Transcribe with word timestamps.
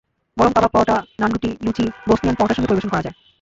গরম 0.37 0.51
কাবাব 0.53 0.71
পরটা, 0.73 0.95
নানরুটি, 1.19 1.49
লুচি, 1.65 1.85
বসনিয়ান 2.09 2.35
পরটার 2.37 2.55
সঙ্গে 2.55 2.69
পরিবেশন 2.69 2.91
করা 2.91 3.03
যায়। 3.05 3.15